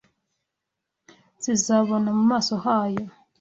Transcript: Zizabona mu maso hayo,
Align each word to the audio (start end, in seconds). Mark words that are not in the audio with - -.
Zizabona 1.43 2.07
mu 2.17 2.23
maso 2.31 2.53
hayo, 2.65 3.05